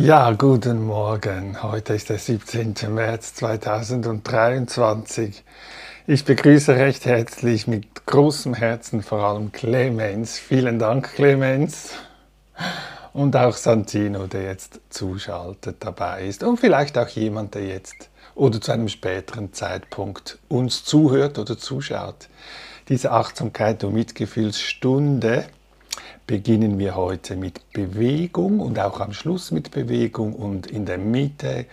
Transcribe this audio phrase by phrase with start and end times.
[0.00, 1.60] Ja, guten Morgen.
[1.60, 2.74] Heute ist der 17.
[2.94, 5.42] März 2023.
[6.06, 10.38] Ich begrüße recht herzlich mit großem Herzen vor allem Clemens.
[10.38, 11.94] Vielen Dank, Clemens.
[13.12, 16.44] Und auch Santino, der jetzt zuschaltet, dabei ist.
[16.44, 22.28] Und vielleicht auch jemand, der jetzt oder zu einem späteren Zeitpunkt uns zuhört oder zuschaut.
[22.88, 25.46] Diese Achtsamkeit und Mitgefühlsstunde
[26.28, 31.64] beginnen wir heute mit Bewegung und auch am Schluss mit Bewegung und in der Mitte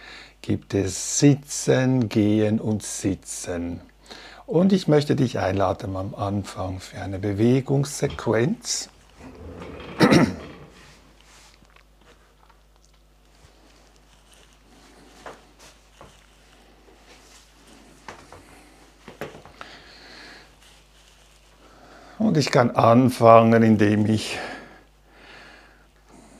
[0.41, 3.81] gibt es Sitzen, Gehen und Sitzen.
[4.47, 8.89] Und ich möchte dich einladen am Anfang für eine Bewegungssequenz.
[22.17, 24.39] Und ich kann anfangen, indem ich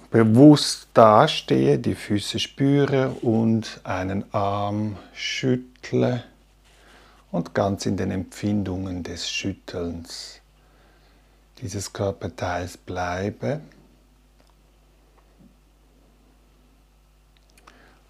[0.09, 6.23] bewusst dastehe, die Füße spüre und einen Arm schüttle
[7.31, 10.39] und ganz in den Empfindungen des Schüttelns
[11.61, 13.59] dieses Körperteils bleibe.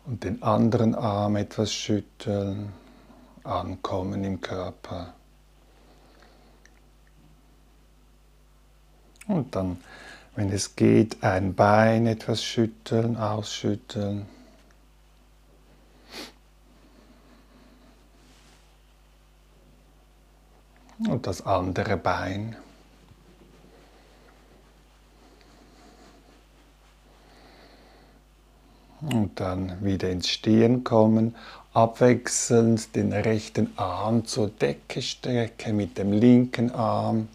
[0.05, 2.71] Und den anderen Arm etwas schütteln,
[3.43, 5.14] ankommen im Körper.
[9.27, 9.77] Und dann,
[10.35, 14.25] wenn es geht, ein Bein etwas schütteln, ausschütteln.
[20.99, 22.55] Und das andere Bein.
[29.01, 31.35] Und dann wieder ins Stehen kommen,
[31.73, 37.27] abwechselnd den rechten Arm zur Decke strecken mit dem linken Arm.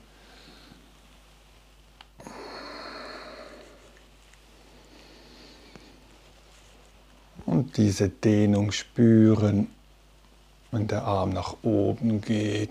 [7.61, 9.69] Und diese Dehnung spüren,
[10.71, 12.71] wenn der Arm nach oben geht.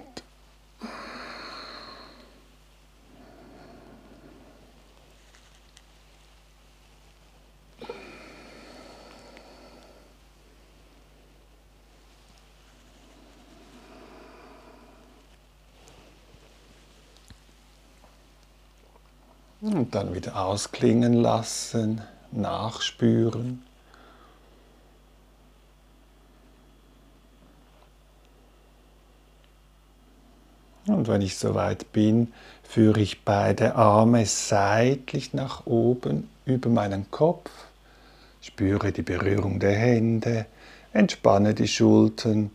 [19.62, 23.69] Und dann wieder ausklingen lassen, nachspüren.
[30.90, 32.34] Und wenn ich soweit bin,
[32.64, 37.50] führe ich beide Arme seitlich nach oben über meinen Kopf,
[38.42, 40.46] spüre die Berührung der Hände,
[40.94, 42.52] entspanne die Schultern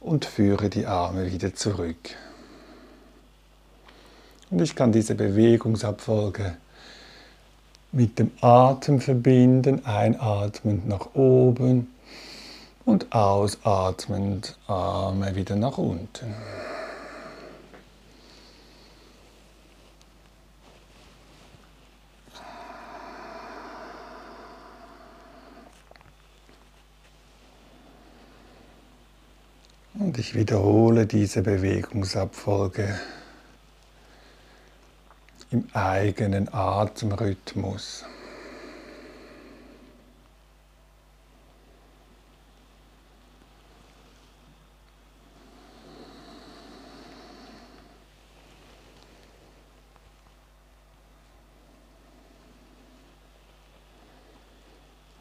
[0.00, 2.16] und führe die Arme wieder zurück.
[4.50, 6.56] Und ich kann diese Bewegungsabfolge
[7.90, 11.88] mit dem Atem verbinden, einatmend nach oben
[12.84, 16.34] und ausatmend Arme wieder nach unten.
[30.04, 32.94] Und ich wiederhole diese Bewegungsabfolge
[35.50, 38.04] im eigenen Atemrhythmus.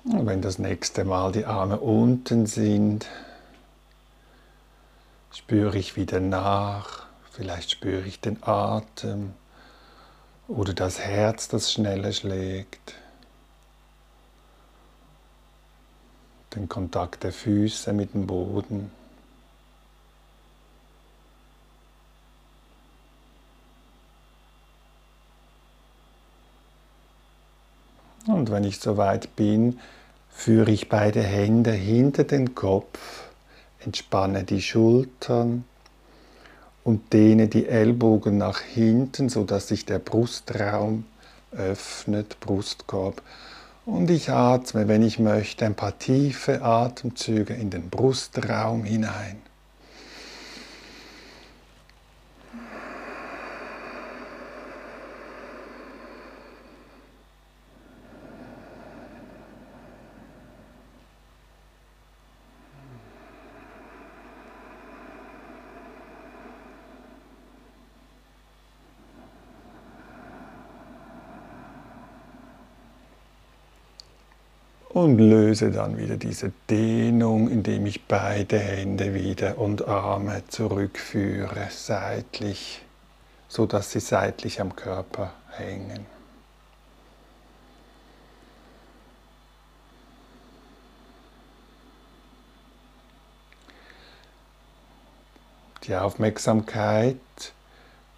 [0.04, 3.08] Wenn das nächste Mal die Arme unten sind,
[5.44, 9.34] spüre ich wieder nach, vielleicht spüre ich den Atem
[10.48, 12.94] oder das Herz, das schneller schlägt,
[16.56, 18.90] den Kontakt der Füße mit dem Boden.
[28.28, 29.82] Und wenn ich soweit bin,
[30.30, 33.23] führe ich beide Hände hinter den Kopf
[33.86, 35.66] Entspanne die Schultern
[36.84, 41.06] und dehne die Ellbogen nach hinten, sodass sich der Brustraum
[41.52, 43.22] öffnet, Brustkorb.
[43.86, 49.42] Und ich atme, wenn ich möchte, ein paar tiefe Atemzüge in den Brustraum hinein.
[74.94, 82.84] Und löse dann wieder diese Dehnung, indem ich beide Hände wieder und Arme zurückführe, seitlich,
[83.48, 86.06] so dass sie seitlich am Körper hängen.
[95.86, 97.18] Die Aufmerksamkeit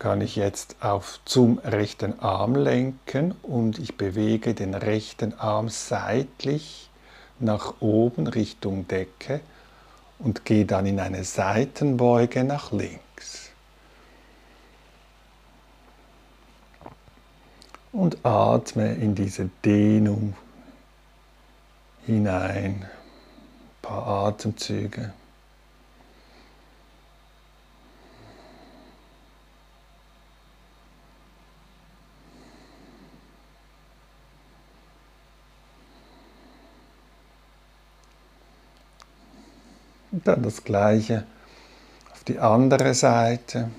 [0.05, 6.91] kann ich jetzt auf zum rechten Arm lenken und ich bewege den rechten Arm seitlich
[7.39, 9.41] nach oben Richtung Decke
[10.19, 13.49] und gehe dann in eine Seitenbeuge nach links.
[17.91, 20.35] Und atme in diese Dehnung
[22.05, 22.83] hinein.
[22.83, 22.89] Ein
[23.81, 25.13] paar Atemzüge.
[40.23, 41.25] Dann das gleiche
[42.11, 43.69] auf die andere Seite.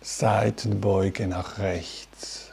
[0.00, 2.47] Seitenbeuge nach rechts.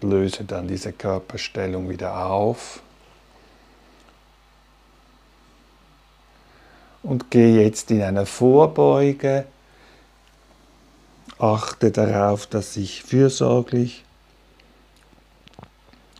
[0.00, 2.80] Und löse dann diese Körperstellung wieder auf.
[7.02, 9.44] Und gehe jetzt in eine Vorbeuge.
[11.38, 14.04] Achte darauf, dass ich fürsorglich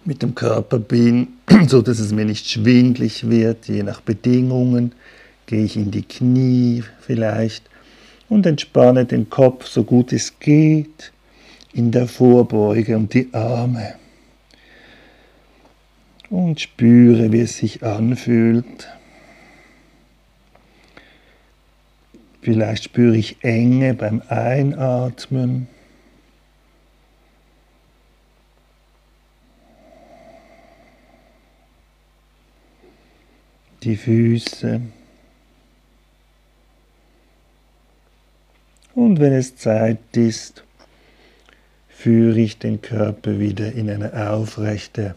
[0.05, 3.69] mit dem Körper bin, so dass es mir nicht schwindlig wird.
[3.69, 4.93] Je nach Bedingungen
[5.47, 7.65] gehe ich in die Knie vielleicht
[8.29, 11.14] und entspanne den Kopf so gut es geht
[11.75, 13.97] in der Vorbeuge und die Arme.
[16.31, 18.89] Und spüre, wie es sich anfühlt.
[22.43, 25.69] Vielleicht spüre ich Enge beim Einatmen.
[33.83, 34.81] Die Füße.
[38.95, 40.65] Und wenn es Zeit ist,
[42.05, 45.17] führe ich den Körper wieder in eine aufrechte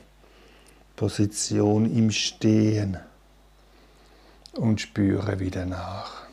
[0.96, 2.96] Position im Stehen
[4.54, 6.26] und spüre wieder nach.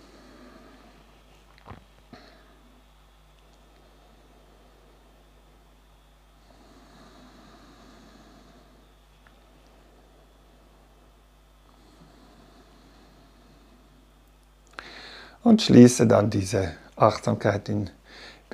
[15.42, 17.90] Und schließe dann diese Achtsamkeit in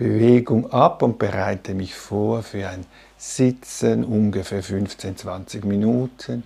[0.00, 2.86] Bewegung ab und bereite mich vor für ein
[3.18, 6.42] Sitzen, ungefähr 15, 20 Minuten.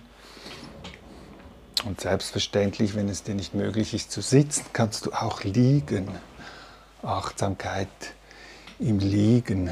[1.85, 6.09] Und selbstverständlich, wenn es dir nicht möglich ist zu sitzen, kannst du auch liegen.
[7.01, 7.87] Achtsamkeit
[8.77, 9.71] im Liegen.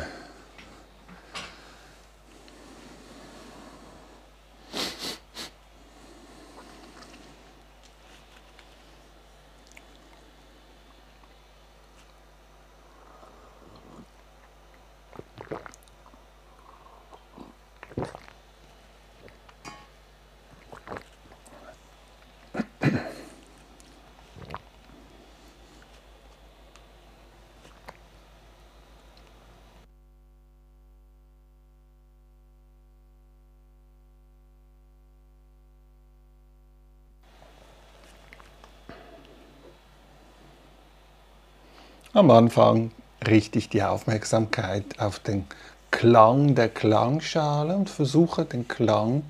[42.23, 42.91] Am Anfang
[43.27, 45.43] richte ich die Aufmerksamkeit auf den
[45.91, 49.23] Klang der Klangschale und versuche den Klang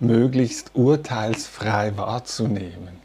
[0.00, 2.98] möglichst urteilsfrei wahrzunehmen.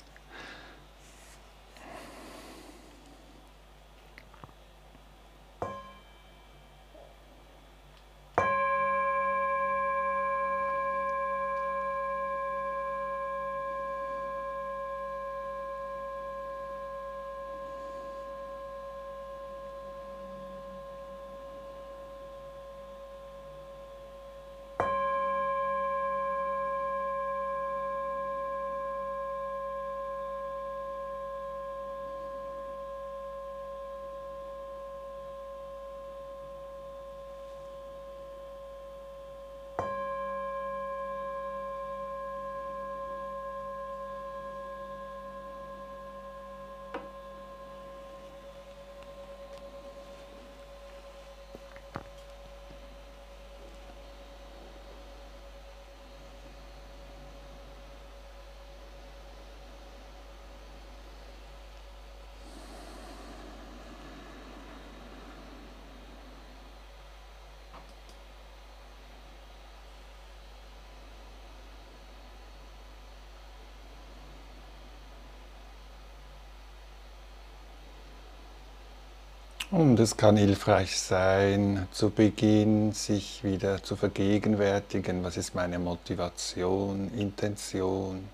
[79.79, 87.09] Und es kann hilfreich sein, zu Beginn sich wieder zu vergegenwärtigen, was ist meine Motivation,
[87.17, 88.27] Intention.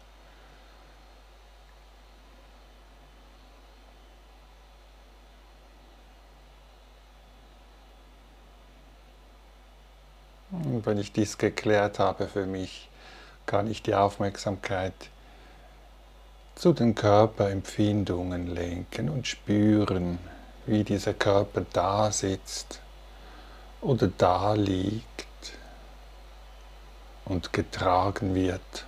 [10.49, 12.89] Und wenn ich dies geklärt habe für mich,
[13.45, 14.95] kann ich die Aufmerksamkeit
[16.55, 20.17] zu den Körperempfindungen lenken und spüren,
[20.65, 22.79] wie dieser Körper da sitzt
[23.81, 25.25] oder da liegt
[27.25, 28.85] und getragen wird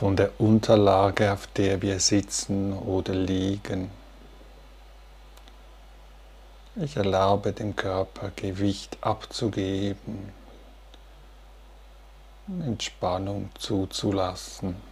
[0.00, 3.90] von der Unterlage, auf der wir sitzen oder liegen.
[6.76, 10.32] Ich erlaube dem Körper Gewicht abzugeben,
[12.64, 14.89] Entspannung zuzulassen.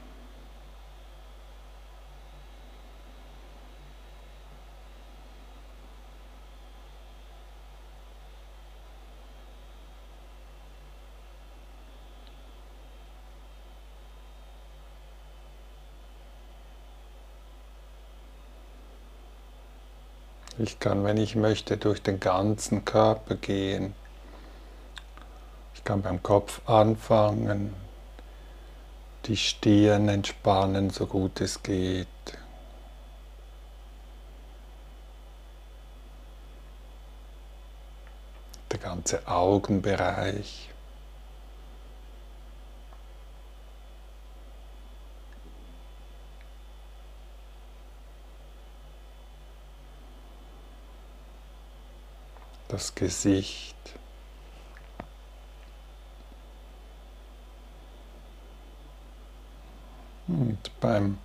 [20.68, 23.94] Ich kann, wenn ich möchte, durch den ganzen Körper gehen.
[25.74, 27.74] Ich kann beim Kopf anfangen,
[29.24, 32.06] die Stirn entspannen, so gut es geht.
[38.70, 40.67] Der ganze Augenbereich.
[52.68, 53.76] Das Gesicht.
[60.26, 61.18] Und beim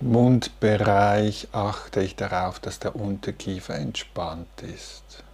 [0.00, 5.24] Mundbereich achte ich darauf, dass der Unterkiefer entspannt ist.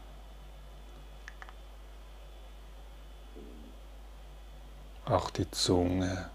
[5.05, 6.31] Auch die Zunge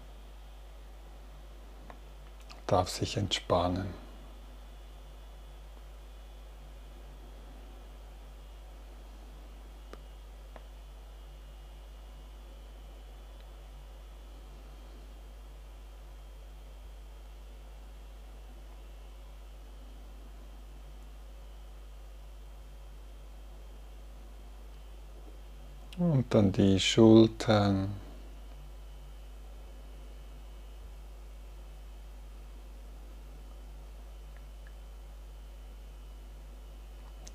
[2.66, 4.07] darf sich entspannen.
[25.98, 27.88] Und dann die Schultern.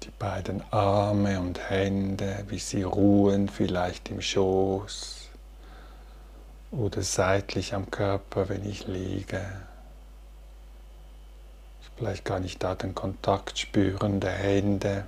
[0.03, 5.27] Die beiden Arme und Hände, wie sie ruhen, vielleicht im Schoß
[6.72, 9.41] oder seitlich am Körper, wenn ich liege.
[11.98, 15.03] Vielleicht kann ich da den Kontakt spüren der Hände.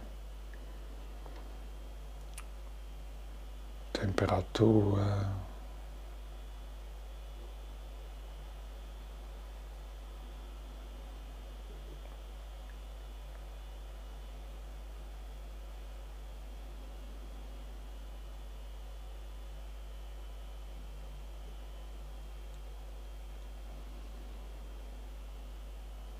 [3.95, 4.99] Temperatur.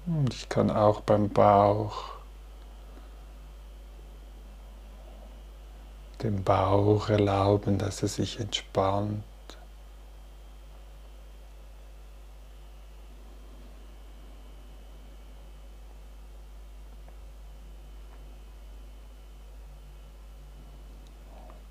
[0.07, 2.14] Und ich kann auch beim Bauch
[6.23, 9.23] dem Bauch erlauben, dass er sich entspannt.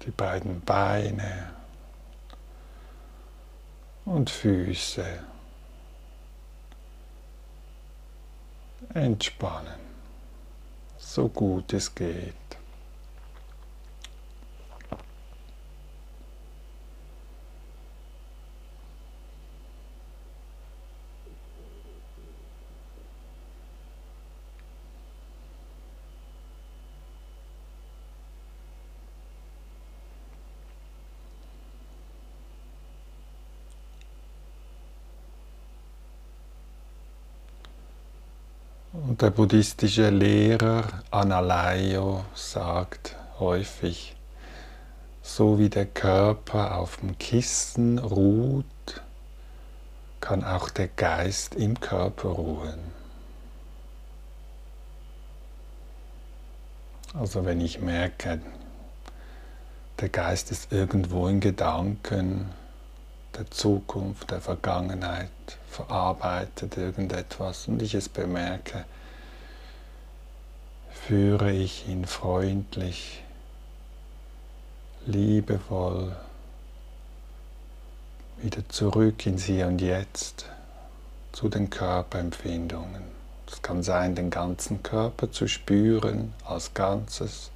[0.04, 1.50] Die beiden Beine
[4.04, 5.04] und Füße
[8.92, 9.80] entspannen,
[10.98, 12.34] so gut es geht.
[38.94, 44.14] Und der buddhistische Lehrer Analayo sagt häufig,
[45.20, 48.64] so wie der Körper auf dem Kissen ruht,
[50.20, 52.78] kann auch der Geist im Körper ruhen.
[57.14, 58.40] Also wenn ich merke,
[60.00, 62.48] der Geist ist irgendwo in Gedanken,
[63.36, 65.30] der Zukunft, der Vergangenheit,
[65.70, 68.84] verarbeitet irgendetwas und ich es bemerke,
[70.90, 73.22] führe ich ihn freundlich,
[75.06, 76.14] liebevoll
[78.38, 80.46] wieder zurück ins Hier und Jetzt
[81.32, 83.02] zu den Körperempfindungen.
[83.50, 87.50] Es kann sein, den ganzen Körper zu spüren als Ganzes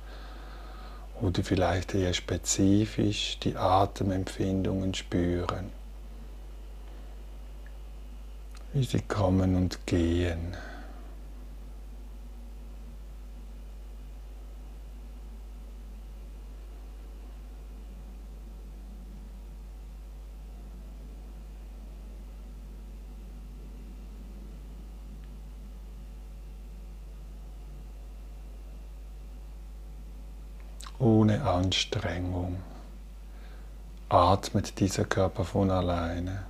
[1.20, 5.70] oder vielleicht eher spezifisch die Atemempfindungen spüren,
[8.72, 10.56] wie sie kommen und gehen.
[30.98, 32.56] Ohne Anstrengung.
[34.08, 36.42] Atmet dieser Körper von alleine.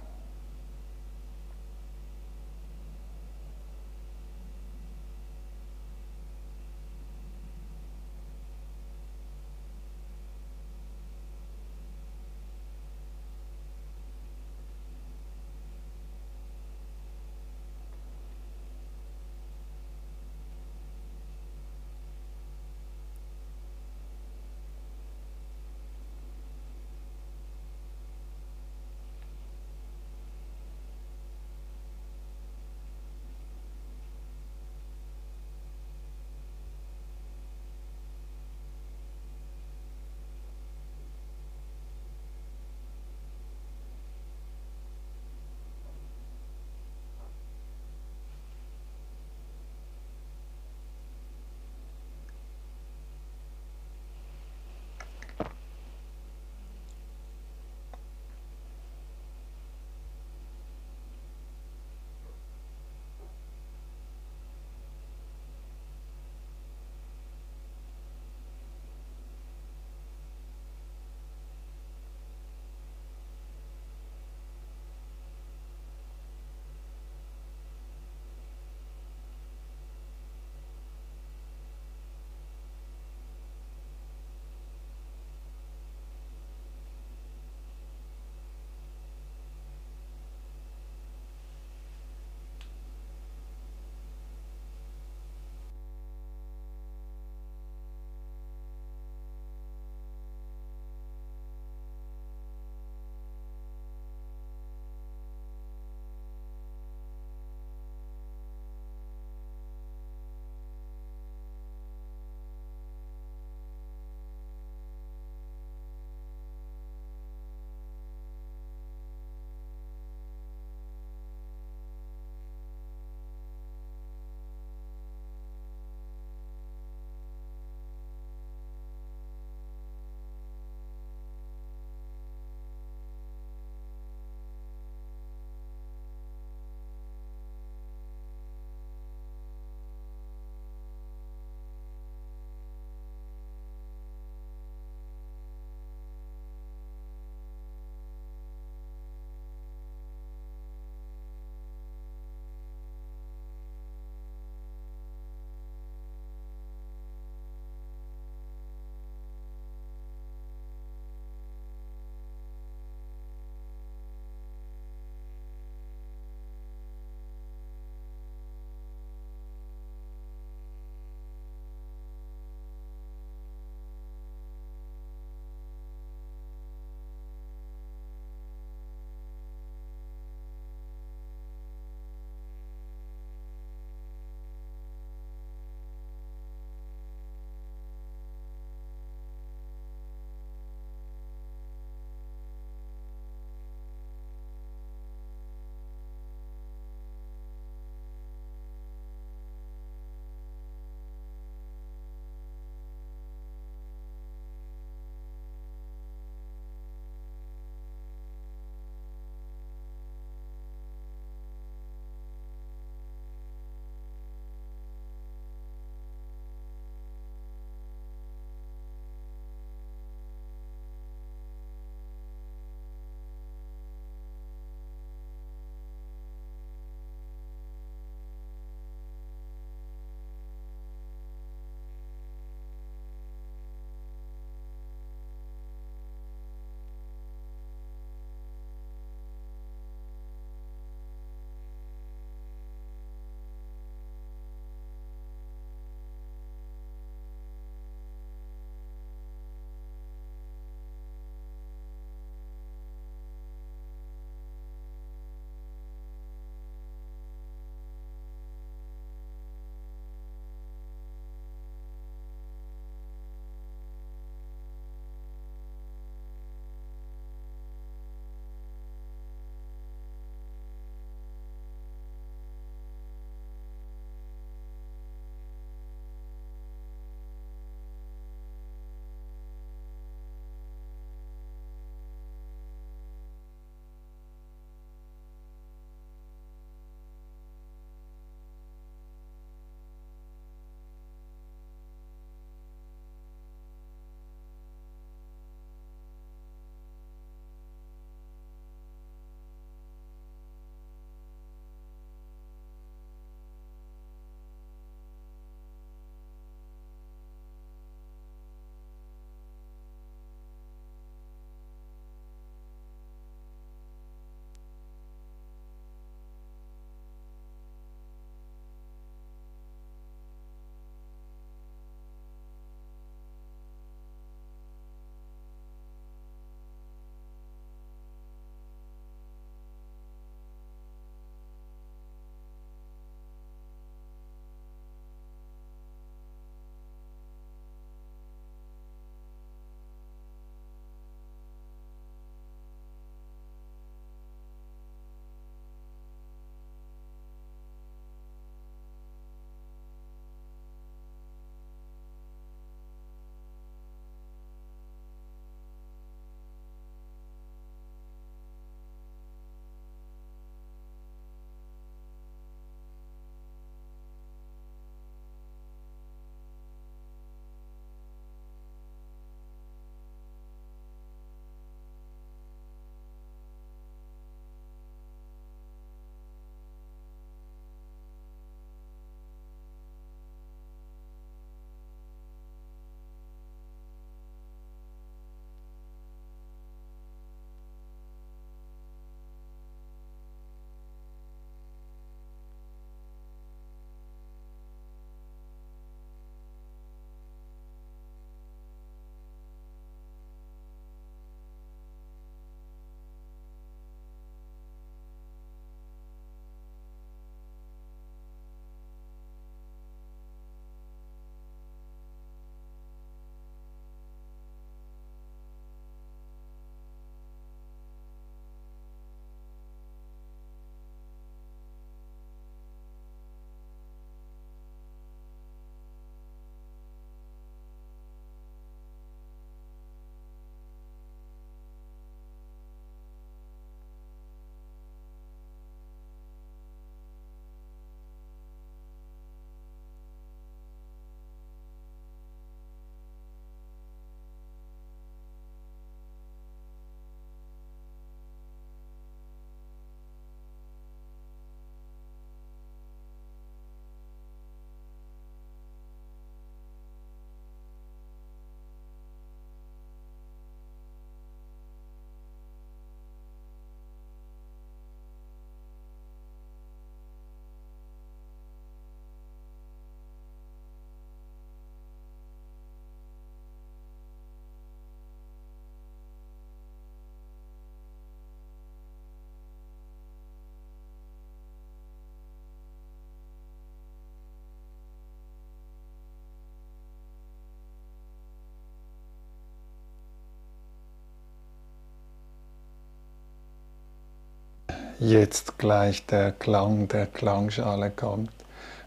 [494.99, 498.33] Jetzt gleich der Klang der Klangschale kommt,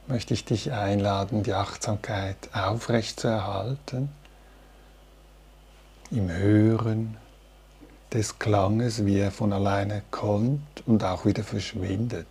[0.08, 4.10] möchte ich dich einladen, die Achtsamkeit aufrecht zu erhalten,
[6.12, 7.17] im Hören
[8.13, 12.27] des Klanges, wie er von alleine kommt und auch wieder verschwindet.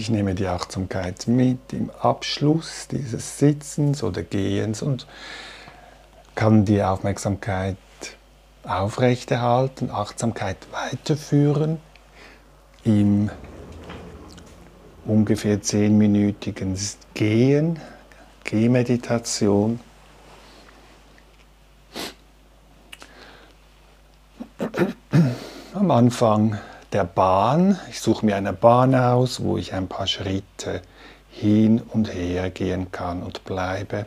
[0.00, 5.06] Ich nehme die Achtsamkeit mit im Abschluss dieses Sitzens oder Gehens und
[6.34, 7.76] kann die Aufmerksamkeit
[8.64, 11.80] aufrechterhalten, Achtsamkeit weiterführen
[12.82, 13.30] im
[15.04, 16.78] ungefähr zehnminütigen
[17.12, 17.78] Gehen,
[18.44, 19.80] Gehmeditation.
[25.74, 26.58] Am Anfang
[26.92, 27.78] der Bahn.
[27.88, 30.82] Ich suche mir eine Bahn aus, wo ich ein paar Schritte
[31.30, 34.06] hin und her gehen kann und bleibe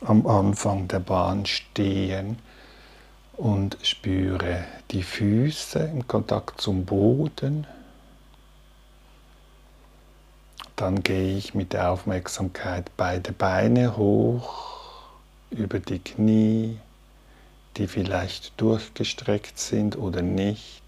[0.00, 2.38] am Anfang der Bahn stehen
[3.32, 7.66] und spüre die Füße im Kontakt zum Boden.
[10.76, 14.76] Dann gehe ich mit der Aufmerksamkeit beide Beine hoch
[15.50, 16.78] über die Knie,
[17.76, 20.82] die vielleicht durchgestreckt sind oder nicht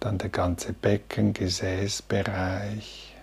[0.00, 3.14] dann der ganze Becken, Gesäßbereich,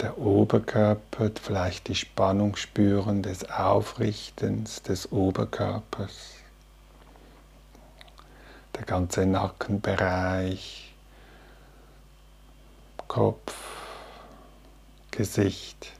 [0.00, 6.34] der Oberkörper, vielleicht die Spannung spüren des Aufrichtens des Oberkörpers,
[8.74, 10.94] der ganze Nackenbereich,
[13.06, 13.54] Kopf,
[15.10, 15.92] Gesicht,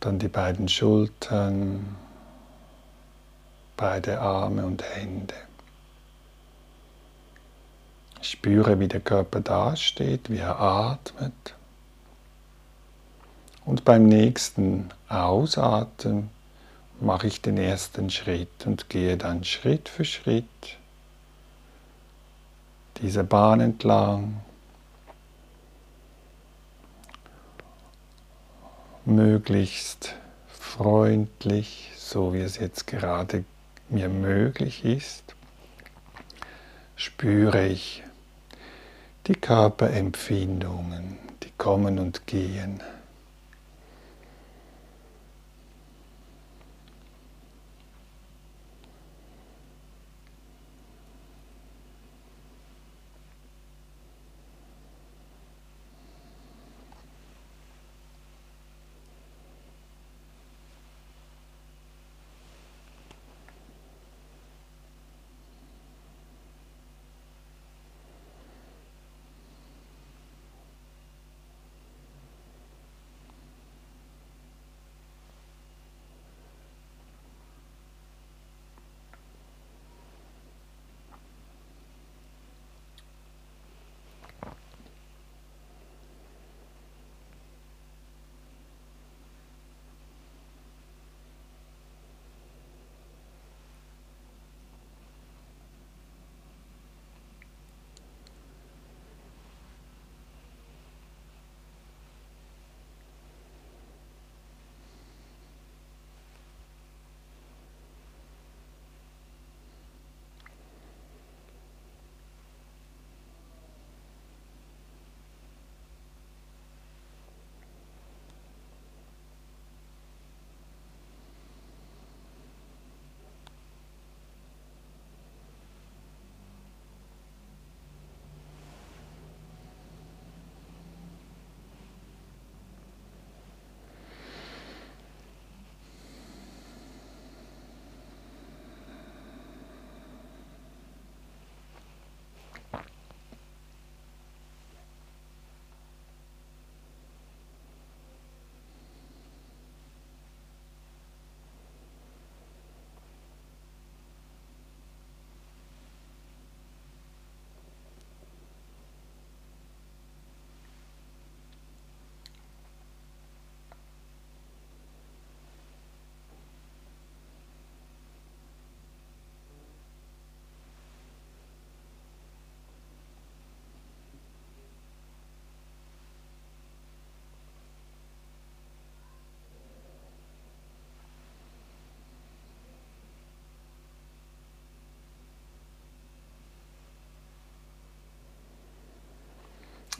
[0.00, 1.96] dann die beiden Schultern,
[3.76, 5.34] beide Arme und Hände.
[8.22, 11.54] Ich spüre, wie der Körper dasteht, wie er atmet.
[13.64, 16.30] Und beim nächsten Ausatmen
[17.00, 20.44] mache ich den ersten Schritt und gehe dann Schritt für Schritt
[23.02, 24.40] diese Bahn entlang,
[29.04, 30.14] möglichst
[30.48, 33.44] freundlich, so wie es jetzt gerade
[33.88, 35.34] mir möglich ist,
[36.94, 38.02] spüre ich
[39.26, 42.82] die Körperempfindungen, die kommen und gehen.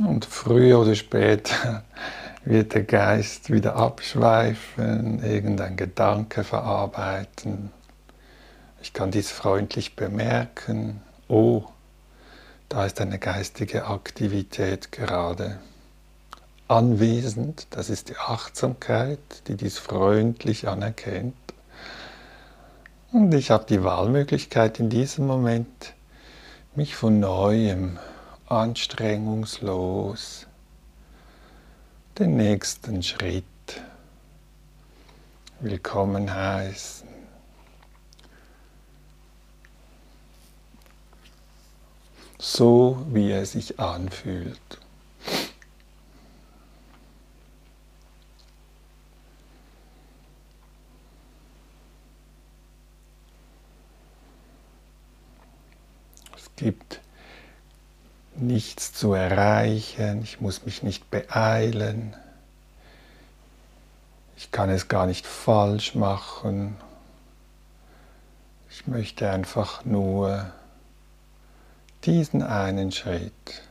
[0.06, 1.84] Und früher oder später
[2.44, 7.70] wird der Geist wieder abschweifen, irgendein Gedanke verarbeiten.
[8.80, 11.02] Ich kann dies freundlich bemerken.
[11.28, 11.64] Oh,
[12.70, 15.58] da ist eine geistige Aktivität gerade
[16.66, 17.66] anwesend.
[17.70, 21.34] Das ist die Achtsamkeit, die dies freundlich anerkennt.
[23.12, 25.92] Und ich habe die Wahlmöglichkeit in diesem Moment,
[26.74, 27.98] mich von neuem
[28.50, 30.48] anstrengungslos
[32.18, 33.44] den nächsten Schritt
[35.60, 37.08] willkommen heißen.
[42.40, 44.58] So wie er sich anfühlt.
[56.36, 57.00] Es gibt
[58.40, 62.16] nichts zu erreichen, ich muss mich nicht beeilen,
[64.36, 66.76] ich kann es gar nicht falsch machen,
[68.70, 70.50] ich möchte einfach nur
[72.04, 73.62] diesen einen Schritt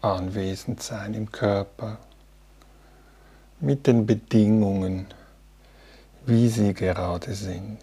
[0.00, 1.98] anwesend sein im Körper
[3.60, 5.06] mit den Bedingungen,
[6.26, 7.78] wie sie gerade sind.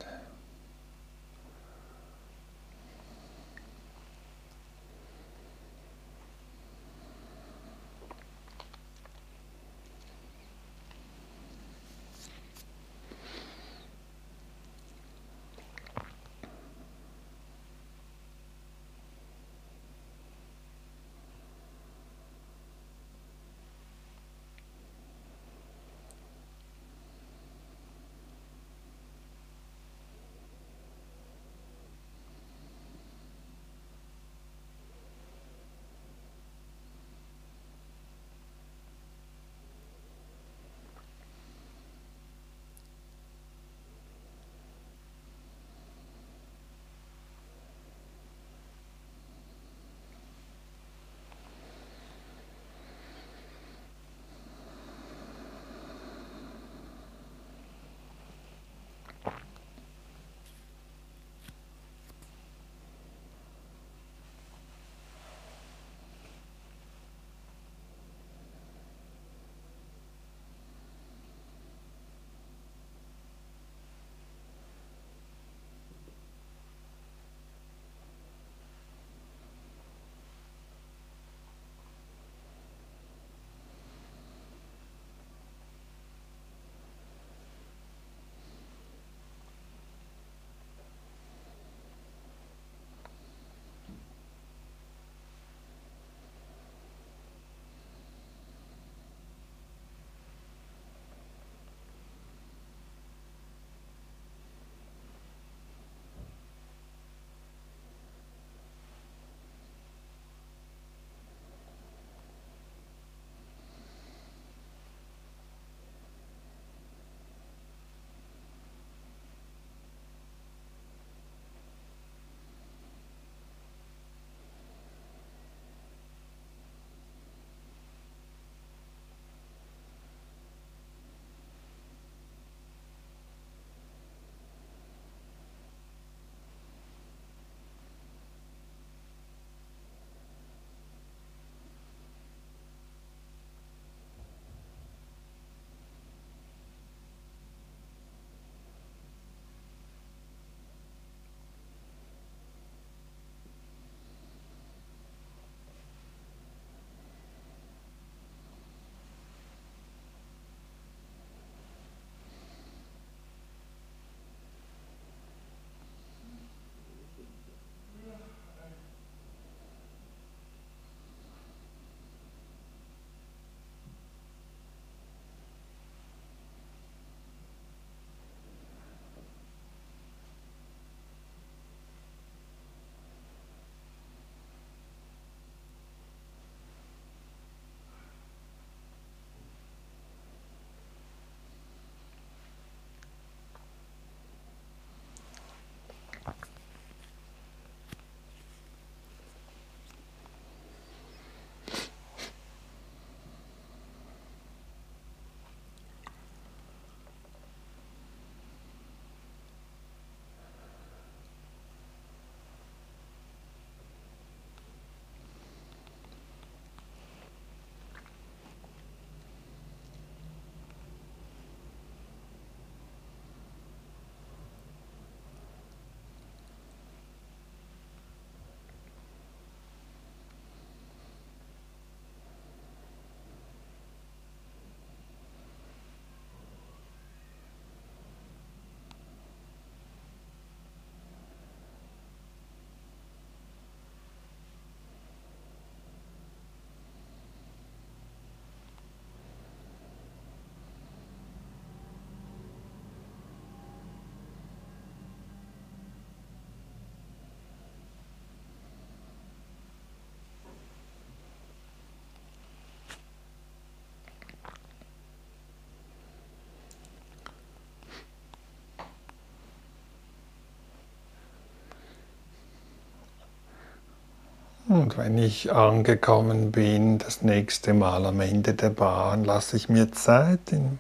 [274.72, 279.92] Und wenn ich angekommen bin, das nächste Mal am Ende der Bahn, lasse ich mir
[279.92, 280.80] Zeit in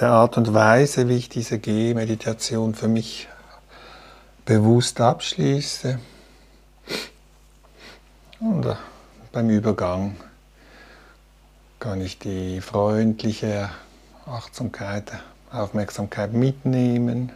[0.00, 3.28] der Art und Weise, wie ich diese Gehmeditation für mich
[4.44, 6.00] bewusst abschließe.
[8.40, 8.74] Und äh,
[9.30, 10.16] beim Übergang
[11.78, 13.70] kann ich die freundliche
[14.26, 15.12] Achtsamkeit,
[15.52, 17.30] Aufmerksamkeit mitnehmen.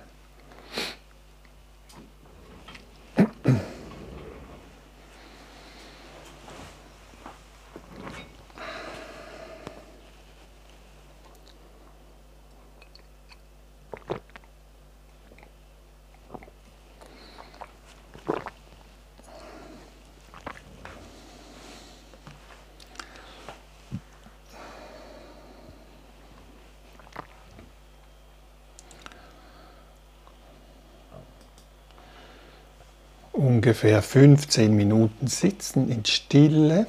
[33.38, 36.86] Ungefähr 15 Minuten sitzen in Stille.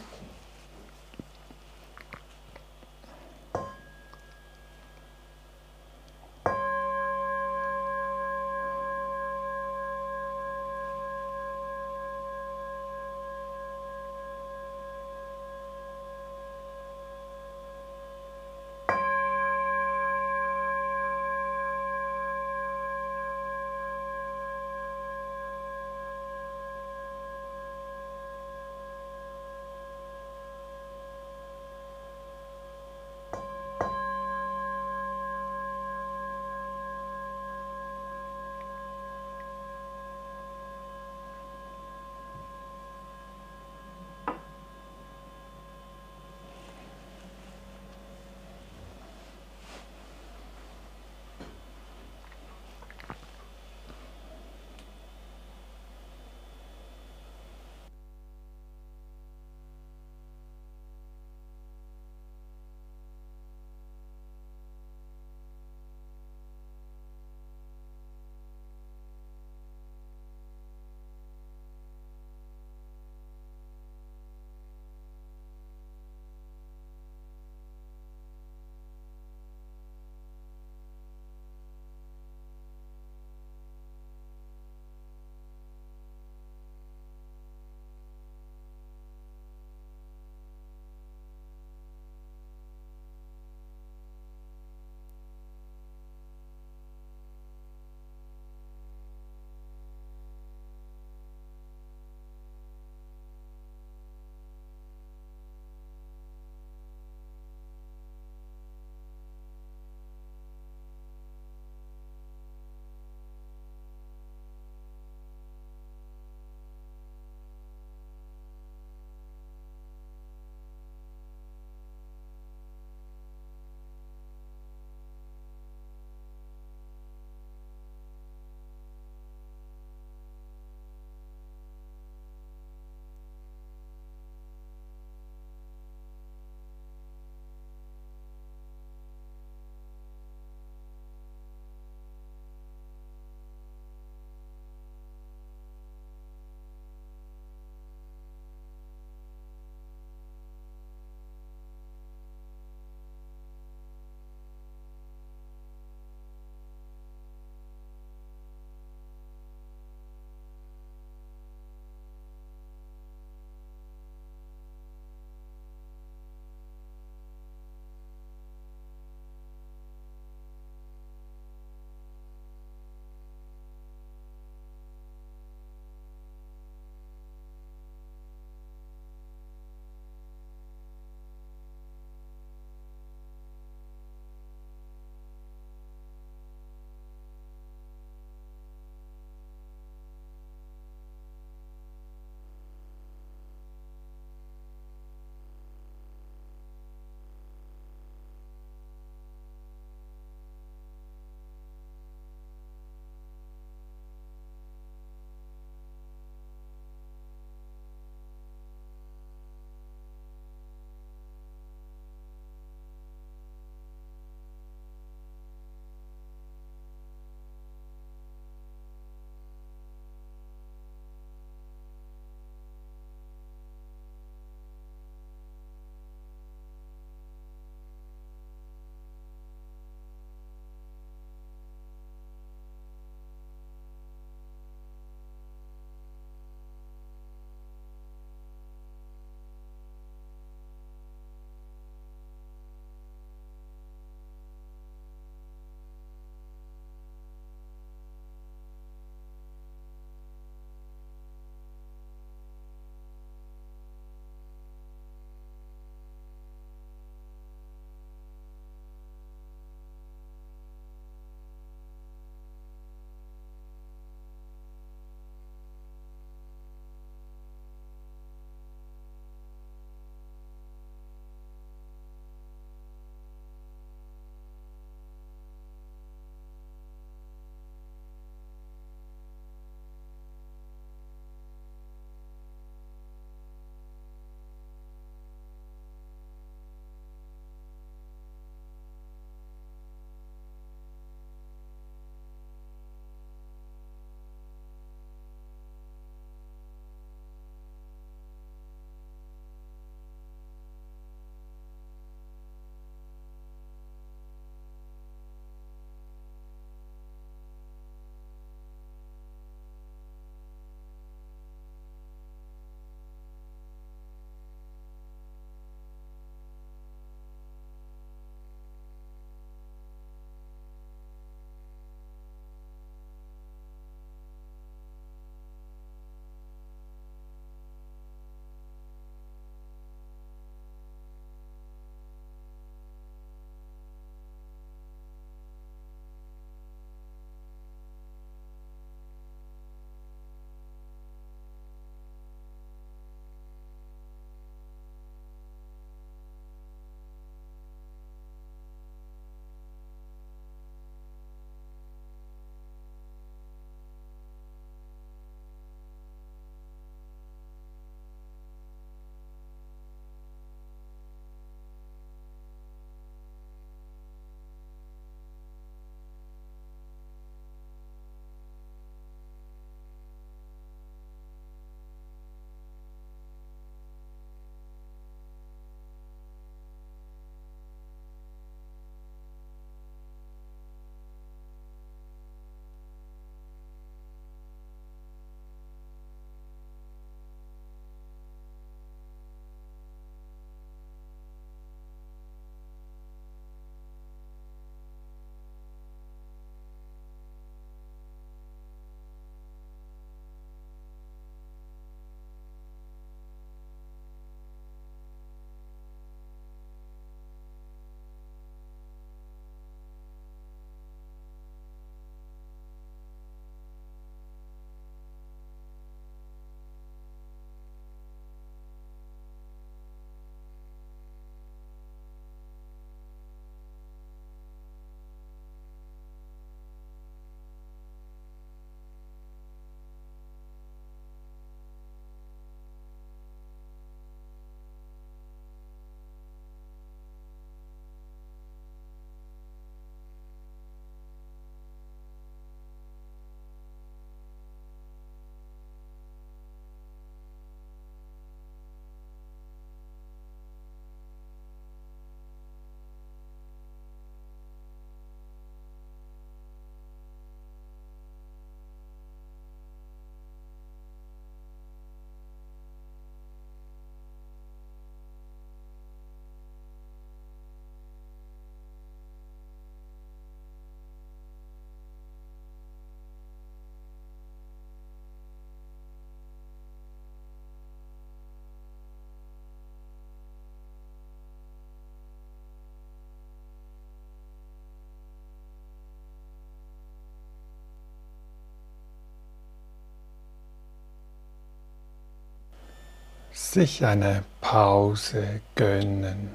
[493.53, 496.29] Sich eine Pause gönnen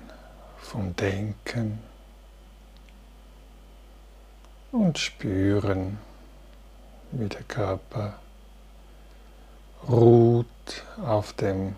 [0.59, 1.79] vom Denken
[4.73, 5.99] und spüren,
[7.13, 8.15] wie der Körper
[9.89, 10.47] ruht
[11.07, 11.77] auf dem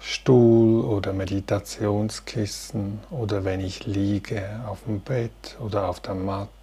[0.00, 6.57] Stuhl oder Meditationskissen oder wenn ich liege auf dem Bett oder auf der Matte.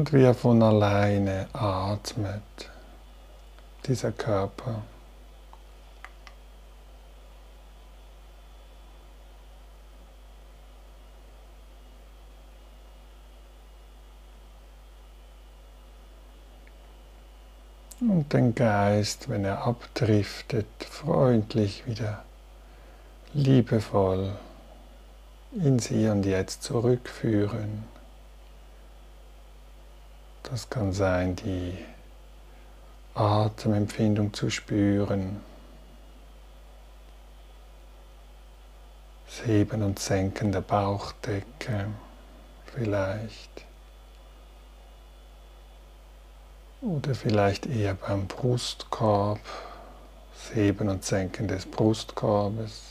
[0.00, 2.40] Und wie er von alleine atmet,
[3.84, 4.80] dieser Körper.
[18.00, 22.24] Und den Geist, wenn er abdriftet, freundlich wieder
[23.34, 24.32] liebevoll
[25.62, 27.89] ins Hier und Jetzt zurückführen.
[30.44, 31.78] Das kann sein, die
[33.14, 35.40] Atemempfindung zu spüren,
[39.26, 41.86] das Heben und Senken der Bauchdecke
[42.66, 43.64] vielleicht.
[46.80, 49.40] Oder vielleicht eher beim Brustkorb,
[50.32, 52.82] das Heben und Senken des Brustkorbes.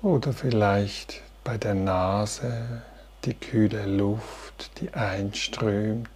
[0.00, 2.82] Oder vielleicht bei der Nase
[3.24, 6.08] die kühle Luft, die einströmt.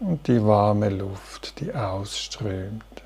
[0.00, 3.03] Und die warme Luft, die ausströmt.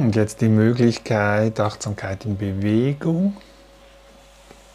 [0.00, 3.36] Und jetzt die Möglichkeit, Achtsamkeit in Bewegung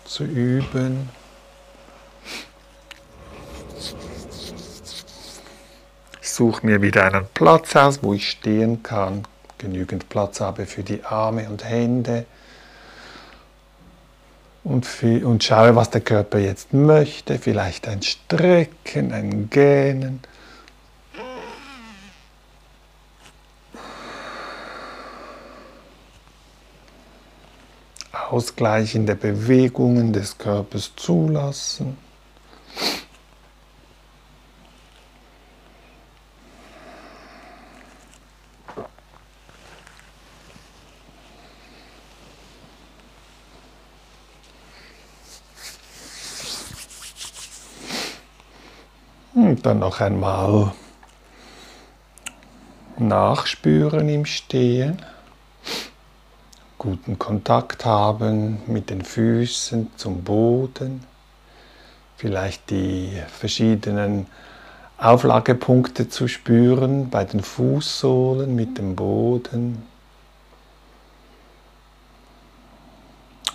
[0.06, 1.10] zu üben.
[6.22, 9.24] Ich suche mir wieder einen Platz aus, wo ich stehen kann,
[9.58, 12.28] genügend Platz habe für die Arme und Hände
[14.64, 17.40] und, und schaue, was der Körper jetzt möchte.
[17.40, 20.20] Vielleicht ein Strecken, ein Gähnen.
[28.36, 31.98] Ausgleichende Bewegungen des Körpers zulassen.
[49.34, 50.74] Und dann noch einmal
[52.98, 55.02] nachspüren im Stehen
[56.86, 61.04] guten Kontakt haben mit den Füßen zum Boden,
[62.16, 64.28] vielleicht die verschiedenen
[65.00, 69.82] Auflagepunkte zu spüren bei den Fußsohlen mit dem Boden.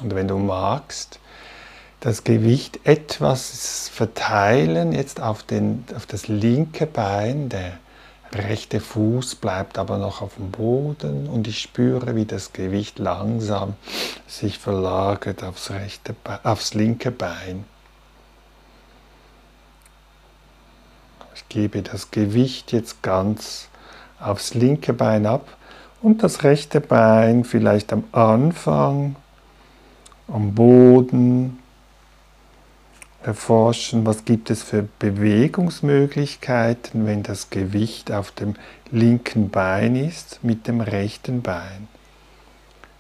[0.03, 1.21] Und wenn du magst,
[2.01, 7.79] das Gewicht etwas verteilen, jetzt auf, den, auf das linke Bein, der
[8.33, 13.75] rechte Fuß bleibt aber noch auf dem Boden und ich spüre, wie das Gewicht langsam
[14.27, 16.15] sich verlagert aufs, rechte
[16.45, 17.65] aufs linke Bein.
[21.35, 23.69] Ich gebe das Gewicht jetzt ganz
[24.21, 25.47] aufs linke Bein ab
[26.03, 29.17] und das rechte Bein vielleicht am Anfang
[30.29, 31.60] am Boden
[33.23, 38.55] erforschen, was gibt es für Bewegungsmöglichkeiten, wenn das Gewicht auf dem
[38.91, 41.89] linken Bein ist mit dem rechten Bein.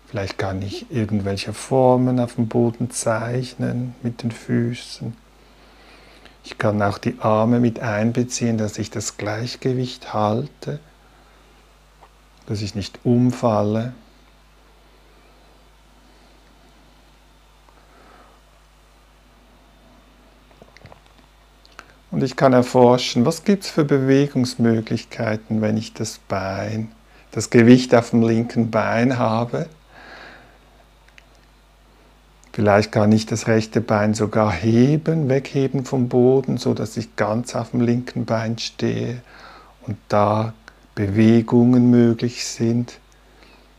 [0.06, 5.16] Vielleicht kann ich irgendwelche Formen auf dem Boden zeichnen mit den Füßen.
[6.44, 10.80] Ich kann auch die Arme mit einbeziehen, dass ich das Gleichgewicht halte,
[12.46, 13.92] dass ich nicht umfalle.
[22.10, 26.90] Und ich kann erforschen, was gibt es für Bewegungsmöglichkeiten, wenn ich das Bein,
[27.30, 29.68] das Gewicht auf dem linken Bein habe.
[32.52, 37.54] Vielleicht kann ich das rechte Bein sogar heben, wegheben vom Boden, so dass ich ganz
[37.54, 39.22] auf dem linken Bein stehe
[39.86, 40.52] und da
[40.96, 42.98] Bewegungen möglich sind.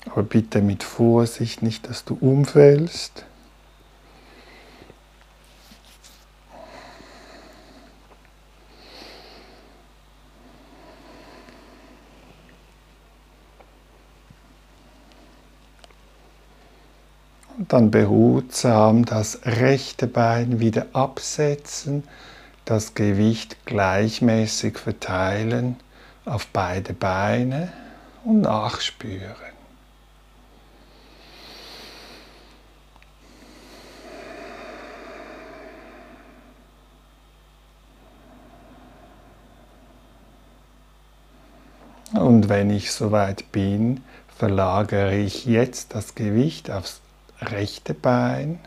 [0.06, 3.26] Aber bitte mit Vorsicht, nicht, dass du umfällst.
[17.72, 22.04] Dann behutsam das rechte Bein wieder absetzen,
[22.66, 25.78] das Gewicht gleichmäßig verteilen
[26.26, 27.72] auf beide Beine
[28.26, 29.36] und nachspüren.
[42.14, 44.04] Und wenn ich soweit bin,
[44.38, 47.00] verlagere ich jetzt das Gewicht aufs
[47.42, 48.60] rechte Bein,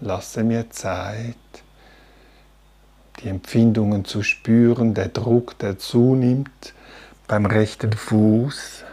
[0.00, 1.36] lasse mir Zeit,
[3.20, 6.74] die Empfindungen zu spüren, der Druck, der zunimmt
[7.28, 8.84] beim rechten Fuß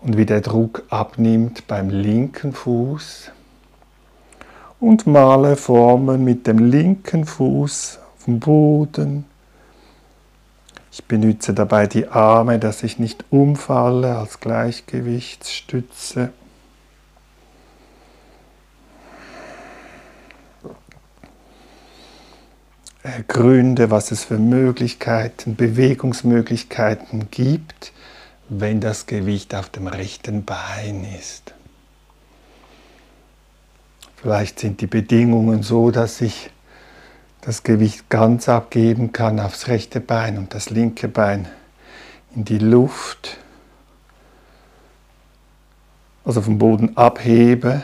[0.00, 3.30] und wie der Druck abnimmt beim linken Fuß
[4.80, 9.24] und male Formen mit dem linken Fuß auf dem Boden.
[10.92, 16.30] Ich benütze dabei die Arme, dass ich nicht umfalle als Gleichgewichtsstütze.
[23.28, 27.92] Gründe, was es für Möglichkeiten, Bewegungsmöglichkeiten gibt,
[28.48, 31.54] wenn das Gewicht auf dem rechten Bein ist.
[34.16, 36.50] Vielleicht sind die Bedingungen so, dass ich
[37.42, 41.46] das Gewicht ganz abgeben kann aufs rechte Bein und das linke Bein
[42.34, 43.38] in die Luft,
[46.24, 47.82] also vom Boden abhebe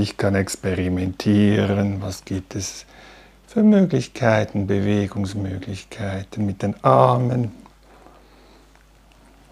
[0.00, 2.86] Ich kann experimentieren, was gibt es
[3.48, 7.50] für Möglichkeiten, Bewegungsmöglichkeiten mit den Armen,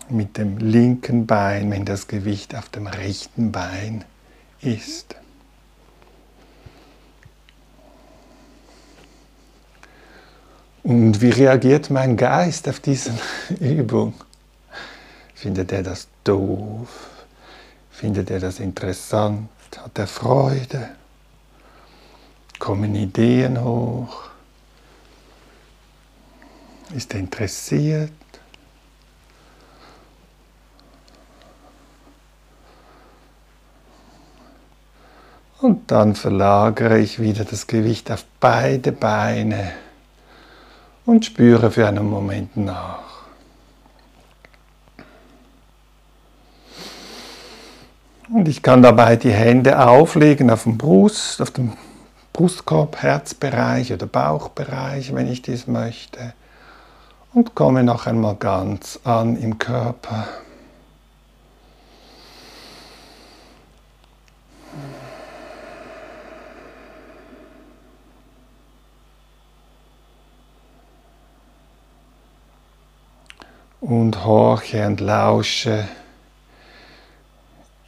[0.08, 4.04] mit dem linken Bein, wenn das Gewicht auf dem rechten Bein
[4.60, 5.16] ist.
[10.84, 13.10] Und wie reagiert mein Geist auf diese
[13.58, 14.14] Übung?
[15.34, 16.88] Findet er das doof?
[17.90, 19.48] Findet er das interessant?
[19.78, 20.90] Hat er Freude?
[22.58, 24.24] Kommen Ideen hoch?
[26.94, 28.12] Ist er interessiert?
[35.60, 39.72] Und dann verlagere ich wieder das Gewicht auf beide Beine
[41.06, 43.15] und spüre für einen Moment nach.
[48.28, 51.74] Und ich kann dabei die Hände auflegen auf dem Brust, auf dem
[52.32, 56.34] Brustkorb, Herzbereich oder Bauchbereich, wenn ich dies möchte.
[57.32, 60.26] Und komme noch einmal ganz an im Körper.
[73.80, 75.86] und horche und lausche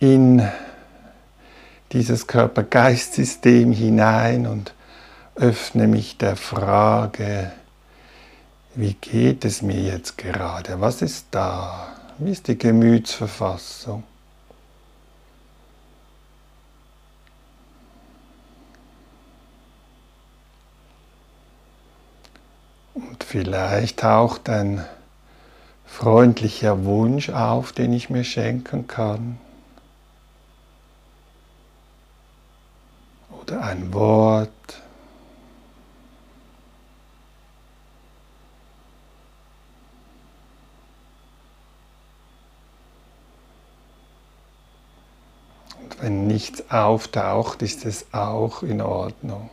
[0.01, 0.47] in
[1.93, 4.75] dieses Körper-Geist-System hinein und
[5.35, 7.53] öffne mich der Frage,
[8.75, 10.81] wie geht es mir jetzt gerade?
[10.81, 11.89] Was ist da?
[12.19, 14.05] Wie ist die Gemütsverfassung?
[22.95, 24.85] Und vielleicht taucht ein
[25.87, 29.39] freundlicher Wunsch auf, den ich mir schenken kann.
[33.49, 34.51] Oder ein Wort.
[45.81, 49.49] Und wenn nichts auftaucht, ist es auch in Ordnung.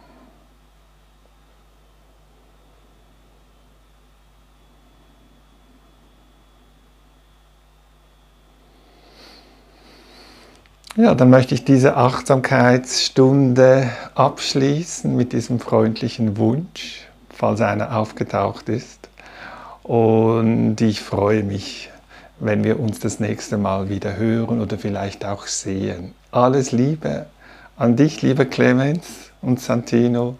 [10.97, 19.09] Ja, dann möchte ich diese Achtsamkeitsstunde abschließen mit diesem freundlichen Wunsch, falls einer aufgetaucht ist.
[19.83, 21.91] Und ich freue mich,
[22.39, 26.13] wenn wir uns das nächste Mal wieder hören oder vielleicht auch sehen.
[26.31, 27.25] Alles Liebe
[27.75, 30.37] an dich, lieber Clemens und Santino,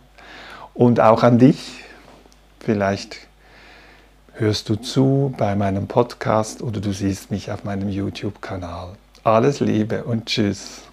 [0.73, 1.83] und auch an dich.
[2.61, 3.17] Vielleicht
[4.35, 8.93] hörst du zu bei meinem Podcast oder du siehst mich auf meinem YouTube-Kanal.
[9.25, 10.83] Alles Liebe und Tschüss.